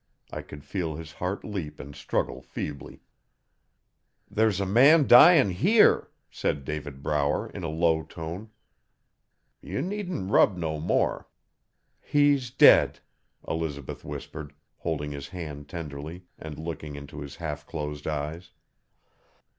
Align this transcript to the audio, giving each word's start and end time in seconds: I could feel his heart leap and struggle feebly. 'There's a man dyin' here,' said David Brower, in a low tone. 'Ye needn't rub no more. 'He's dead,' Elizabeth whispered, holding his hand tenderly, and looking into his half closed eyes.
I 0.31 0.41
could 0.41 0.65
feel 0.65 0.95
his 0.95 1.11
heart 1.11 1.43
leap 1.45 1.79
and 1.79 1.95
struggle 1.95 2.41
feebly. 2.41 3.03
'There's 4.31 4.59
a 4.59 4.65
man 4.65 5.05
dyin' 5.05 5.51
here,' 5.51 6.09
said 6.31 6.65
David 6.65 7.03
Brower, 7.03 7.51
in 7.51 7.61
a 7.63 7.67
low 7.69 8.01
tone. 8.01 8.49
'Ye 9.61 9.79
needn't 9.81 10.31
rub 10.31 10.57
no 10.57 10.79
more. 10.79 11.27
'He's 12.01 12.49
dead,' 12.49 13.01
Elizabeth 13.47 14.03
whispered, 14.03 14.55
holding 14.77 15.11
his 15.11 15.27
hand 15.27 15.69
tenderly, 15.69 16.25
and 16.39 16.57
looking 16.57 16.95
into 16.95 17.19
his 17.21 17.35
half 17.35 17.67
closed 17.67 18.07
eyes. 18.07 18.53